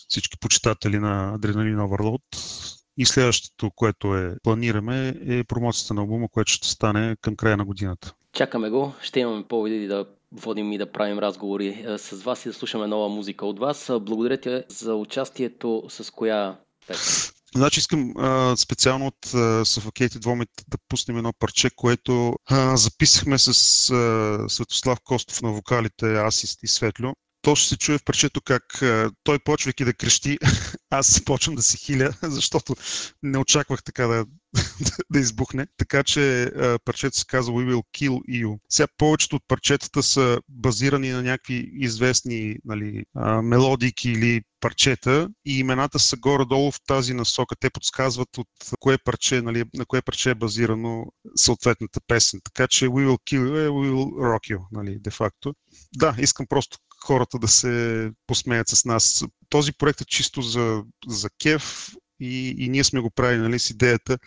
всички 0.09 0.39
почитатели 0.39 0.99
на 0.99 1.35
Адреналин 1.35 1.77
Overload 1.77 2.21
и 2.99 3.07
следващото, 3.07 3.71
което 3.71 4.17
е 4.17 4.37
планираме, 4.43 5.15
е 5.29 5.45
промоцията 5.45 5.95
на 5.95 6.01
албума, 6.01 6.29
което 6.29 6.53
ще 6.53 6.69
стане 6.69 7.17
към 7.21 7.37
края 7.37 7.57
на 7.57 7.65
годината. 7.65 8.15
Чакаме 8.33 8.71
го. 8.71 8.93
Ще 9.03 9.21
имаме 9.21 9.45
поводи 9.45 9.87
да 9.87 10.07
водим 10.33 10.73
и 10.73 10.79
да 10.79 10.93
правим 10.93 11.19
разговори 11.19 11.85
е, 11.89 11.99
с 11.99 12.23
вас 12.23 12.45
и 12.45 12.49
да 12.49 12.55
слушаме 12.55 12.87
нова 12.87 13.09
музика 13.09 13.47
от 13.47 13.59
вас. 13.59 13.91
Благодаря 14.01 14.41
ти 14.41 14.63
за 14.69 14.95
участието 14.95 15.83
с 15.89 16.11
коя 16.11 16.57
песен? 16.87 17.35
Значи 17.57 17.81
искам 17.81 18.13
а, 18.19 18.57
специално 18.57 19.07
от 19.07 19.27
а, 19.35 19.65
Suffocated 19.65 20.19
Vomit 20.19 20.51
да 20.69 20.79
пуснем 20.89 21.17
едно 21.17 21.33
парче, 21.33 21.71
което 21.77 22.35
а, 22.47 22.77
записахме 22.77 23.39
с 23.39 23.49
а, 23.91 24.49
Светослав 24.49 24.99
Костов 25.05 25.43
на 25.43 25.53
вокалите, 25.53 26.15
аз 26.15 26.45
и 26.45 26.69
Светлю 26.69 27.13
то 27.45 27.57
ще 27.57 27.69
се 27.69 27.77
чуе 27.77 27.99
в 27.99 28.05
парчето 28.05 28.41
как 28.41 28.83
той 29.25 29.39
почвайки 29.39 29.85
да 29.85 29.95
крещи, 29.95 30.39
аз 30.91 31.25
почвам 31.25 31.55
да 31.55 31.63
се 31.63 31.77
хиля, 31.77 32.11
защото 32.23 32.75
не 33.23 33.39
очаквах 33.39 33.83
така 33.83 34.07
да, 34.07 34.25
да 35.11 35.21
избухне. 35.21 35.67
Така 35.77 36.03
че 36.03 36.53
парчето 36.85 37.19
се 37.19 37.27
казва 37.27 37.55
We 37.55 37.73
Will 37.73 37.83
Kill 37.99 38.45
You. 38.45 38.59
Сега 38.69 38.87
повечето 38.99 39.37
от 39.37 39.43
парчетата 39.49 40.03
са 40.03 40.41
базирани 40.49 41.11
на 41.11 41.23
някакви 41.23 41.71
известни 41.75 42.57
нали, 42.65 43.05
мелодики 43.43 44.11
или 44.11 44.43
парчета 44.61 45.29
и 45.45 45.59
имената 45.59 45.99
са 45.99 46.17
горе-долу 46.17 46.73
в 46.73 46.81
тази 46.87 47.15
насока. 47.15 47.57
Те 47.61 47.71
подсказват 47.71 48.39
от 48.39 48.49
кое 48.81 48.99
парче, 48.99 49.43
нали, 49.43 49.65
на 49.75 49.87
кое 49.87 50.03
парче 50.03 50.31
е 50.31 50.35
базирано 50.35 51.07
съответната 51.37 52.01
песен. 52.07 52.41
Така 52.45 52.67
че 52.67 52.89
We 52.89 53.07
Will 53.07 53.19
Kill 53.31 53.41
You 53.41 53.67
е 53.67 53.69
We 53.69 53.93
Will 53.93 54.11
Rock 54.11 54.57
You, 54.57 54.61
нали, 54.73 54.99
де-факто. 54.99 55.55
Да, 55.97 56.15
искам 56.19 56.47
просто 56.47 56.79
хората 57.05 57.39
да 57.39 57.49
се 57.49 58.11
посмеят 58.27 58.69
с 58.69 58.85
нас. 58.85 59.25
Този 59.49 59.73
проект 59.73 60.01
е 60.01 60.05
чисто 60.05 60.43
за, 60.43 60.83
за 61.07 61.31
кеф 61.43 61.89
и, 62.21 62.55
и 62.59 62.69
ние 62.69 62.85
сме 62.85 63.01
го 63.01 63.11
правили 63.11 63.41
нали, 63.41 63.59
с 63.59 63.71
идеята 63.71 64.19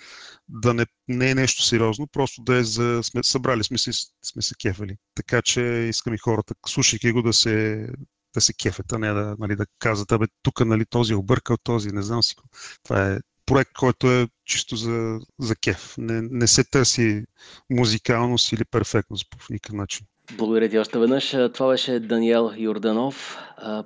да 0.49 0.73
не, 0.73 0.85
не 1.07 1.29
е 1.29 1.35
нещо 1.35 1.63
сериозно, 1.63 2.07
просто 2.07 2.43
да 2.43 2.55
е 2.55 2.63
за... 2.63 2.99
Сме, 3.03 3.23
събрали 3.23 3.63
сме 3.63 3.77
се, 3.77 3.91
сме 4.23 4.41
се 4.41 4.55
кефали. 4.55 4.95
Така 5.15 5.41
че 5.41 5.61
искам 5.89 6.13
и 6.13 6.17
хората, 6.17 6.53
слушайки 6.67 7.11
го, 7.11 7.21
да 7.21 7.33
се, 7.33 7.87
да 8.33 8.41
се 8.41 8.53
кефят, 8.53 8.93
а 8.93 8.99
не 8.99 9.13
да, 9.13 9.35
нали, 9.39 9.55
да 9.55 9.65
казват, 9.79 10.11
абе, 10.11 10.25
тук 10.43 10.65
нали, 10.65 10.85
този 10.85 11.13
е 11.13 11.15
объркал, 11.15 11.57
този 11.63 11.89
не 11.89 12.01
знам 12.01 12.23
си. 12.23 12.35
Това 12.83 13.11
е 13.11 13.19
проект, 13.45 13.71
който 13.73 14.11
е 14.11 14.27
чисто 14.45 14.75
за, 14.75 15.19
за 15.39 15.55
кеф. 15.55 15.95
Не, 15.97 16.21
не 16.21 16.47
се 16.47 16.63
търси 16.63 17.23
музикалност 17.69 18.51
или 18.51 18.65
перфектност 18.65 19.29
по 19.29 19.37
никакъв 19.49 19.75
начин. 19.75 20.05
Благодаря 20.33 20.69
ти 20.69 20.79
още 20.79 20.99
веднъж. 20.99 21.35
Това 21.53 21.67
беше 21.69 21.99
Даниел 21.99 22.51
Йорданов. 22.57 23.37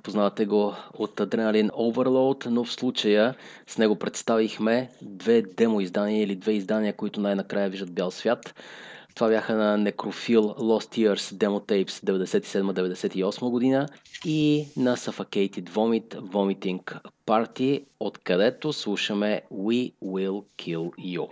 Познавате 0.02 0.46
го 0.46 0.74
от 0.94 1.16
Adrenaline 1.16 1.70
Overload, 1.70 2.46
но 2.46 2.64
в 2.64 2.72
случая 2.72 3.34
с 3.66 3.78
него 3.78 3.96
представихме 3.98 4.90
две 5.02 5.42
демо 5.42 5.80
издания 5.80 6.22
или 6.22 6.36
две 6.36 6.52
издания, 6.52 6.96
които 6.96 7.20
най-накрая 7.20 7.70
виждат 7.70 7.94
бял 7.94 8.10
свят. 8.10 8.54
Това 9.14 9.28
бяха 9.28 9.54
на 9.54 9.78
Necrophil 9.78 10.40
Lost 10.40 11.14
Years 11.14 11.16
Demo 11.16 11.68
Tapes 11.68 11.90
97-98 11.90 13.50
година 13.50 13.88
и 14.24 14.66
на 14.76 14.96
Suffocated 14.96 15.70
Vomit 15.70 16.14
Vomiting 16.14 17.00
Party, 17.26 17.84
откъдето 18.00 18.72
слушаме 18.72 19.42
We 19.52 19.92
Will 20.04 20.44
Kill 20.58 20.90
You. 20.98 21.28